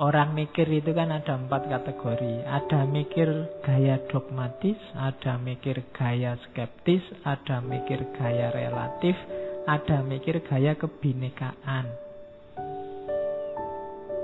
Orang 0.00 0.32
mikir 0.32 0.64
itu 0.72 0.96
kan 0.96 1.12
ada 1.12 1.36
empat 1.36 1.68
kategori. 1.68 2.48
Ada 2.48 2.88
mikir 2.88 3.60
gaya 3.60 4.00
dogmatis, 4.08 4.80
ada 4.96 5.36
mikir 5.36 5.92
gaya 5.92 6.40
skeptis, 6.40 7.04
ada 7.20 7.60
mikir 7.60 8.08
gaya 8.16 8.48
relatif, 8.48 9.12
ada 9.68 10.00
mikir 10.00 10.40
gaya 10.40 10.72
kebinekaan. 10.72 11.84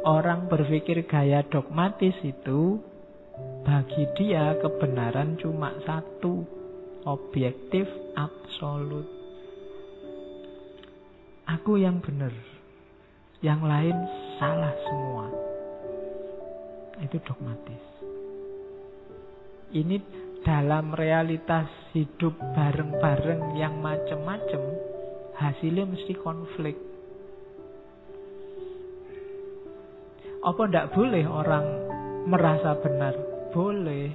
Orang 0.08 0.48
berpikir 0.48 1.04
gaya 1.04 1.44
dogmatis 1.44 2.16
itu 2.24 2.80
bagi 3.68 4.08
dia 4.16 4.56
kebenaran 4.56 5.36
cuma 5.36 5.76
satu, 5.84 6.40
objektif 7.04 7.84
absolut. 8.16 9.15
Aku 11.46 11.78
yang 11.78 12.02
benar, 12.02 12.34
yang 13.38 13.62
lain 13.62 13.94
salah 14.42 14.74
semua 14.82 15.30
itu 16.98 17.22
dogmatis. 17.22 17.84
Ini 19.70 19.96
dalam 20.42 20.90
realitas 20.90 21.70
hidup 21.94 22.34
bareng-bareng 22.34 23.54
yang 23.54 23.78
macam-macam, 23.78 24.62
hasilnya 25.38 25.86
mesti 25.86 26.18
konflik. 26.18 26.74
Apa 30.42 30.66
ndak 30.66 30.98
boleh 30.98 31.30
orang 31.30 31.66
merasa 32.26 32.74
benar? 32.74 33.14
Boleh. 33.54 34.10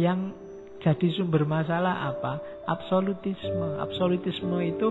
Yang 0.00 0.40
jadi 0.80 1.08
sumber 1.20 1.44
masalah 1.44 2.12
apa? 2.12 2.40
Absolutisme. 2.64 3.80
Absolutisme 3.80 4.56
itu 4.60 4.88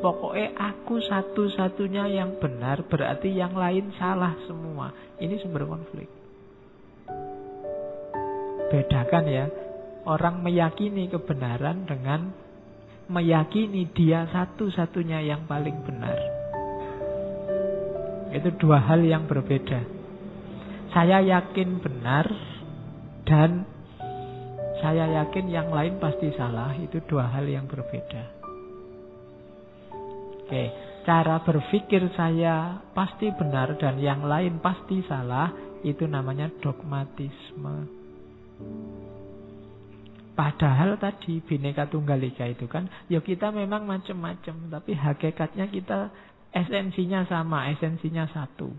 Pokoknya 0.00 0.56
aku 0.56 0.96
satu-satunya 0.96 2.08
yang 2.08 2.40
benar 2.40 2.88
berarti 2.88 3.36
yang 3.36 3.52
lain 3.52 3.92
salah 4.00 4.32
semua. 4.48 4.96
Ini 5.20 5.36
sumber 5.44 5.68
konflik. 5.68 6.08
Bedakan 8.72 9.24
ya. 9.28 9.46
Orang 10.08 10.40
meyakini 10.40 11.12
kebenaran 11.12 11.84
dengan 11.84 12.32
meyakini 13.12 13.92
dia 13.92 14.24
satu-satunya 14.32 15.20
yang 15.20 15.44
paling 15.44 15.84
benar. 15.84 16.16
Itu 18.32 18.56
dua 18.56 18.80
hal 18.80 19.04
yang 19.04 19.28
berbeda. 19.28 19.84
Saya 20.96 21.20
yakin 21.20 21.84
benar 21.84 22.24
dan 23.28 23.68
saya 24.80 25.12
yakin 25.20 25.52
yang 25.52 25.68
lain 25.68 26.00
pasti 26.00 26.32
salah. 26.32 26.72
Itu 26.80 27.04
dua 27.04 27.28
hal 27.28 27.44
yang 27.44 27.68
berbeda. 27.68 28.39
Oke, 30.50 30.66
cara 31.06 31.46
berpikir 31.46 32.10
saya 32.18 32.82
pasti 32.90 33.30
benar 33.30 33.78
dan 33.78 34.02
yang 34.02 34.26
lain 34.26 34.58
pasti 34.58 34.98
salah, 35.06 35.54
itu 35.86 36.10
namanya 36.10 36.50
dogmatisme. 36.58 37.86
Padahal 40.34 40.98
tadi 40.98 41.38
bineka 41.38 41.86
tunggal 41.86 42.18
ika 42.18 42.50
itu 42.50 42.66
kan, 42.66 42.90
ya 43.06 43.22
kita 43.22 43.54
memang 43.54 43.86
macam-macam, 43.86 44.74
tapi 44.74 44.98
hakikatnya 44.98 45.70
kita 45.70 46.10
esensinya 46.50 47.22
sama, 47.30 47.70
esensinya 47.70 48.26
satu. 48.34 48.74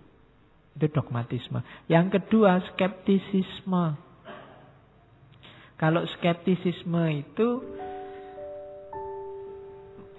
Itu 0.75 0.91
dogmatisme. 0.91 1.63
Yang 1.87 2.19
kedua, 2.19 2.59
skeptisisme. 2.75 3.95
Kalau 5.79 6.03
skeptisisme 6.19 7.03
itu 7.15 7.63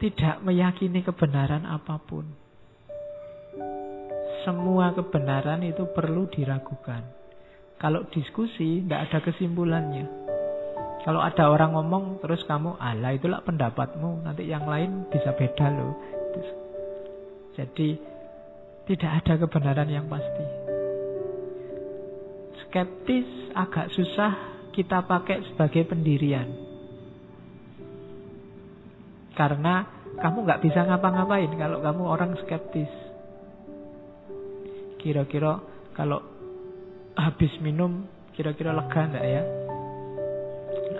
tidak 0.02 0.42
meyakini 0.42 1.06
kebenaran 1.06 1.62
apa 1.62 2.02
pun. 2.02 2.26
Semua 4.42 4.90
kebenaran 4.98 5.62
itu 5.62 5.86
perlu 5.94 6.26
diragukan. 6.26 7.06
Kalau 7.78 8.02
diskusi, 8.10 8.82
tidak 8.82 9.06
ada 9.06 9.18
kesimpulannya. 9.22 10.06
Kalau 11.06 11.22
ada 11.22 11.54
orang 11.54 11.78
ngomong, 11.78 12.18
terus 12.18 12.42
kamu, 12.50 12.74
ala 12.82 13.14
itulah 13.14 13.46
pendapatmu, 13.46 14.26
nanti 14.26 14.50
yang 14.50 14.66
lain 14.66 15.06
bisa 15.06 15.38
beda 15.38 15.70
loh. 15.70 15.94
Jadi, 17.54 17.94
tidak 18.90 19.22
ada 19.22 19.38
kebenaran 19.38 19.86
yang 19.86 20.10
pasti. 20.10 20.46
Skeptis 22.66 23.54
agak 23.54 23.94
susah 23.94 24.34
kita 24.74 25.06
pakai 25.06 25.46
sebagai 25.46 25.86
pendirian. 25.86 26.71
Karena 29.32 30.02
kamu 30.20 30.44
nggak 30.44 30.60
bisa 30.60 30.84
ngapa-ngapain 30.84 31.52
kalau 31.56 31.80
kamu 31.80 32.02
orang 32.04 32.32
skeptis. 32.44 32.92
Kira-kira 35.00 35.58
kalau 35.96 36.20
habis 37.16 37.52
minum 37.60 38.06
kira-kira 38.36 38.72
lega 38.76 39.00
enggak 39.08 39.26
ya? 39.26 39.42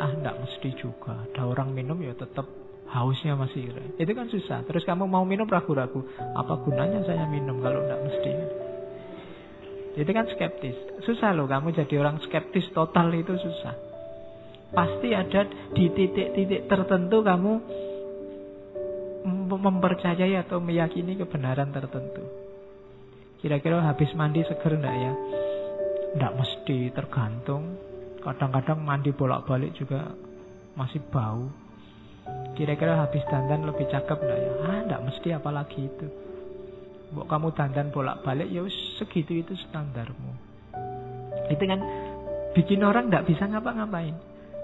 Ah, 0.01 0.11
enggak 0.11 0.41
mesti 0.41 0.71
juga. 0.75 1.29
Ada 1.31 1.45
orang 1.47 1.77
minum 1.77 2.01
ya 2.01 2.17
tetap 2.17 2.49
hausnya 2.93 3.37
masih 3.37 3.73
Itu 3.97 4.13
kan 4.13 4.29
susah. 4.29 4.65
Terus 4.69 4.85
kamu 4.85 5.09
mau 5.09 5.25
minum 5.25 5.49
ragu-ragu. 5.49 6.05
Apa 6.37 6.61
gunanya 6.65 7.05
saya 7.05 7.29
minum 7.29 7.61
kalau 7.61 7.85
enggak 7.85 8.01
mesti? 8.01 8.33
Itu 9.93 10.11
kan 10.11 10.25
skeptis. 10.33 10.77
Susah 11.05 11.37
loh 11.37 11.45
kamu 11.45 11.77
jadi 11.77 12.01
orang 12.01 12.17
skeptis 12.25 12.73
total 12.73 13.13
itu 13.13 13.37
susah. 13.37 13.77
Pasti 14.73 15.13
ada 15.13 15.45
di 15.77 15.93
titik-titik 15.93 16.65
tertentu 16.65 17.21
kamu 17.21 17.53
mempercayai 19.57 20.37
atau 20.41 20.61
meyakini 20.61 21.17
kebenaran 21.17 21.73
tertentu. 21.73 22.25
Kira-kira 23.43 23.83
habis 23.83 24.15
mandi 24.15 24.47
seger 24.47 24.79
enggak 24.79 24.97
ya? 24.97 25.13
Enggak 26.15 26.33
mesti, 26.39 26.79
tergantung. 26.95 27.75
Kadang-kadang 28.23 28.79
mandi 28.79 29.11
bolak-balik 29.11 29.75
juga 29.75 30.15
masih 30.79 31.03
bau. 31.11 31.51
Kira-kira 32.55 33.03
habis 33.03 33.27
dandan 33.27 33.67
lebih 33.67 33.91
cakep 33.91 34.19
enggak 34.23 34.39
ya? 34.39 34.53
Ah, 34.63 34.81
enggak 34.87 35.03
mesti 35.03 35.29
apalagi 35.35 35.91
itu. 35.91 36.07
Mau 37.13 37.27
kamu 37.27 37.51
dandan 37.59 37.91
bolak-balik 37.91 38.47
ya 38.47 38.63
segitu 39.03 39.43
itu 39.43 39.59
standarmu. 39.69 40.33
Itu 41.51 41.65
kan 41.67 41.81
bikin 42.55 42.87
orang 42.87 43.11
enggak 43.11 43.27
bisa 43.27 43.51
ngapa-ngapain. 43.51 44.15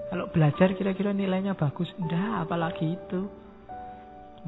Kalau 0.09 0.25
belajar 0.31 0.73
kira-kira 0.73 1.13
nilainya 1.13 1.53
bagus, 1.53 1.91
enggak 1.99 2.47
apalagi 2.47 2.95
itu. 2.95 3.48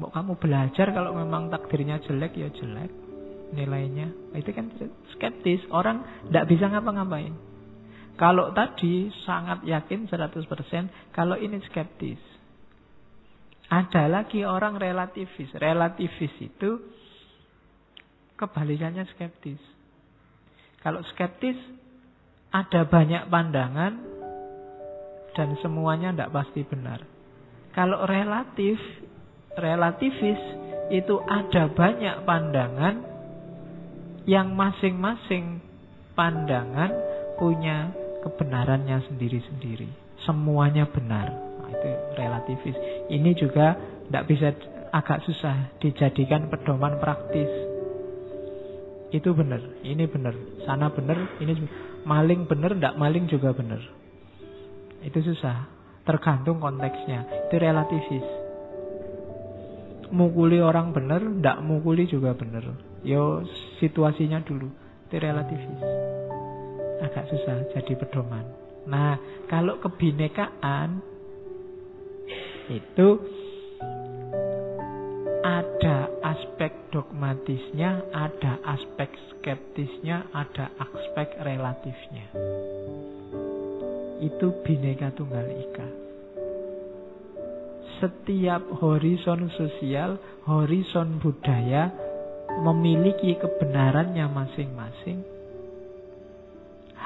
Mau 0.00 0.08
kamu 0.08 0.40
belajar 0.40 0.88
kalau 0.92 1.12
memang 1.12 1.52
takdirnya 1.52 2.00
jelek 2.00 2.32
ya 2.36 2.48
jelek 2.48 2.92
nilainya. 3.52 4.32
Itu 4.32 4.50
kan 4.56 4.72
skeptis. 5.16 5.60
Orang 5.68 6.04
tidak 6.28 6.48
bisa 6.48 6.72
ngapa-ngapain. 6.72 7.36
Kalau 8.16 8.52
tadi 8.52 9.08
sangat 9.24 9.64
yakin 9.64 10.08
100%, 10.08 11.12
kalau 11.16 11.36
ini 11.36 11.60
skeptis. 11.68 12.20
Ada 13.72 14.04
lagi 14.08 14.44
orang 14.44 14.76
relativis. 14.76 15.48
Relativis 15.56 16.34
itu 16.40 16.70
kebalikannya 18.36 19.08
skeptis. 19.16 19.60
Kalau 20.84 21.00
skeptis 21.14 21.56
ada 22.52 22.84
banyak 22.84 23.32
pandangan 23.32 23.92
dan 25.32 25.56
semuanya 25.64 26.12
tidak 26.12 26.32
pasti 26.36 26.60
benar. 26.68 27.00
Kalau 27.72 28.04
relatif 28.04 28.76
relativis 29.56 30.40
itu 30.92 31.20
ada 31.24 31.68
banyak 31.72 32.24
pandangan 32.28 32.94
yang 34.28 34.54
masing-masing 34.54 35.60
pandangan 36.12 36.92
punya 37.40 37.90
kebenarannya 38.22 39.02
sendiri-sendiri. 39.10 39.88
Semuanya 40.22 40.86
benar. 40.86 41.32
Nah, 41.32 41.70
itu 41.72 41.90
relativis. 42.14 42.76
Ini 43.10 43.30
juga 43.34 43.74
tidak 44.06 44.24
bisa 44.30 44.48
agak 44.94 45.24
susah 45.26 45.74
dijadikan 45.82 46.46
pedoman 46.46 47.00
praktis. 47.02 47.50
Itu 49.12 49.36
benar, 49.36 49.60
ini 49.84 50.08
benar, 50.08 50.32
sana 50.64 50.88
benar, 50.88 51.36
ini 51.36 51.68
maling 52.08 52.48
benar, 52.48 52.72
tidak 52.72 52.96
maling 52.96 53.28
juga 53.28 53.52
benar. 53.52 53.84
Itu 55.04 55.20
susah, 55.20 55.68
tergantung 56.08 56.64
konteksnya. 56.64 57.48
Itu 57.50 57.60
relativis 57.60 58.41
mukuli 60.12 60.60
orang 60.60 60.92
benar, 60.92 61.24
ndak 61.24 61.64
mukuli 61.64 62.04
juga 62.04 62.36
benar. 62.36 62.62
Yo 63.02 63.42
situasinya 63.80 64.44
dulu, 64.44 64.68
itu 65.08 65.16
relativis. 65.16 65.80
Agak 67.02 67.26
susah 67.32 67.66
jadi 67.74 67.98
pedoman. 67.98 68.44
Nah, 68.86 69.18
kalau 69.48 69.80
kebinekaan 69.80 71.02
itu 72.70 73.08
ada 75.42 76.06
aspek 76.22 76.70
dogmatisnya, 76.94 78.06
ada 78.14 78.62
aspek 78.62 79.10
skeptisnya, 79.34 80.30
ada 80.30 80.70
aspek 80.78 81.34
relatifnya. 81.42 82.30
Itu 84.22 84.54
bineka 84.62 85.10
tunggal 85.18 85.50
ika 85.50 86.11
setiap 88.02 88.82
horizon 88.82 89.46
sosial, 89.54 90.18
horizon 90.42 91.22
budaya 91.22 91.94
memiliki 92.66 93.38
kebenarannya 93.38 94.26
masing-masing. 94.26 95.22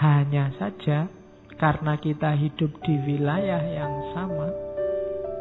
Hanya 0.00 0.56
saja 0.56 1.12
karena 1.60 2.00
kita 2.00 2.32
hidup 2.32 2.80
di 2.80 2.96
wilayah 2.96 3.60
yang 3.60 3.94
sama, 4.16 4.48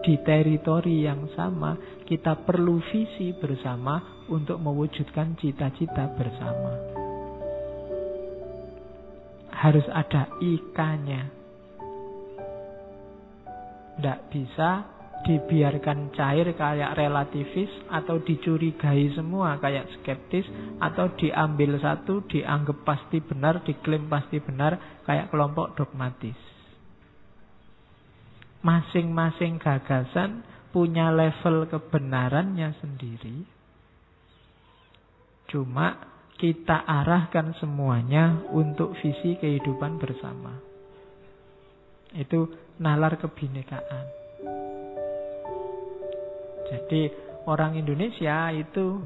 di 0.03 0.19
teritori 0.27 1.07
yang 1.07 1.31
sama, 1.39 1.79
kita 2.03 2.43
perlu 2.43 2.83
visi 2.91 3.31
bersama 3.31 4.27
untuk 4.27 4.59
mewujudkan 4.59 5.39
cita-cita 5.39 6.11
bersama. 6.19 6.73
Harus 9.55 9.87
ada 9.87 10.27
ikannya. 10.43 11.31
Tidak 13.95 14.19
bisa 14.27 14.94
dibiarkan 15.25 16.13
cair 16.13 16.53
kayak 16.53 16.93
relativis 16.93 17.73
atau 17.89 18.21
dicurigai 18.21 19.09
semua 19.17 19.57
kayak 19.57 19.89
skeptis 19.97 20.45
atau 20.77 21.09
diambil 21.17 21.81
satu 21.81 22.21
dianggap 22.29 22.85
pasti 22.85 23.25
benar 23.25 23.65
diklaim 23.65 24.05
pasti 24.05 24.37
benar 24.37 25.01
kayak 25.09 25.33
kelompok 25.33 25.73
dogmatis. 25.73 26.37
Masing-masing 28.61 29.57
gagasan 29.57 30.45
punya 30.69 31.09
level 31.09 31.69
kebenarannya 31.73 32.77
sendiri. 32.77 33.49
Cuma 35.49 35.97
kita 36.37 36.85
arahkan 36.85 37.57
semuanya 37.57 38.45
untuk 38.53 38.93
visi 39.01 39.37
kehidupan 39.41 39.97
bersama. 39.97 40.57
Itu 42.13 42.49
nalar 42.81 43.17
kebinekaan 43.21 44.24
jadi 46.69 47.01
orang 47.45 47.77
Indonesia 47.77 48.49
itu 48.49 49.01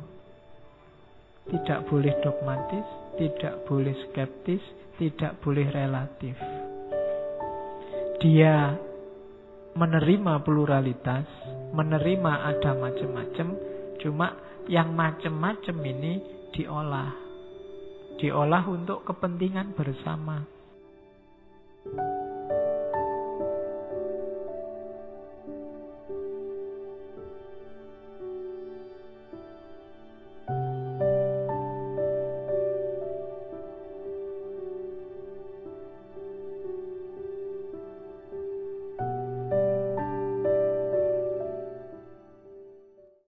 tidak 1.50 1.90
boleh 1.90 2.14
dogmatis, 2.22 2.88
tidak 3.18 3.66
boleh 3.66 3.96
skeptis, 4.08 4.62
tidak 5.02 5.42
boleh 5.42 5.66
relatif. 5.74 6.38
Dia 8.20 8.76
menerima 9.74 10.44
pluralitas, 10.44 11.26
menerima 11.72 12.34
ada 12.54 12.72
macam-macam, 12.76 13.48
cuma 14.04 14.28
yang 14.68 14.94
macam-macam 14.94 15.76
ini 15.88 16.14
diolah. 16.54 17.12
Diolah 18.20 18.64
untuk 18.68 19.08
kepentingan 19.08 19.74
bersama. 19.74 20.44